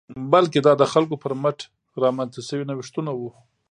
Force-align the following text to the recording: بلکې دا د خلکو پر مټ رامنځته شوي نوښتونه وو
بلکې 0.33 0.59
دا 0.65 0.73
د 0.81 0.83
خلکو 0.93 1.15
پر 1.23 1.33
مټ 1.41 1.59
رامنځته 2.03 2.41
شوي 2.47 2.63
نوښتونه 2.69 3.11
وو 3.15 3.29